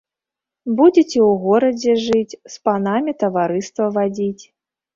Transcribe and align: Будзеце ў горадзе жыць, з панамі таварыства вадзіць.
Будзеце 0.79 1.19
ў 1.29 1.35
горадзе 1.43 1.93
жыць, 2.07 2.39
з 2.55 2.65
панамі 2.65 3.17
таварыства 3.27 3.93
вадзіць. 4.03 4.43